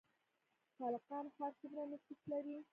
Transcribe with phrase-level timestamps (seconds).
[0.77, 2.55] تالقان ښار څومره نفوس لري؟